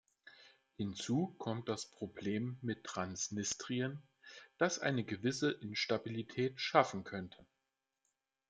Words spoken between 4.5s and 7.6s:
das eine gewisse Instabilität schaffen könnte.